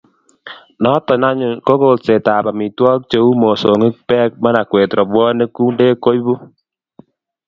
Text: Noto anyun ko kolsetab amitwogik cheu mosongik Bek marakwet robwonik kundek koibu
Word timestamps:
Noto 0.81 1.13
anyun 1.29 1.55
ko 1.65 1.73
kolsetab 1.81 2.43
amitwogik 2.51 3.07
cheu 3.11 3.29
mosongik 3.41 3.95
Bek 4.07 4.31
marakwet 4.43 4.91
robwonik 4.97 5.51
kundek 5.55 5.95
koibu 6.03 6.33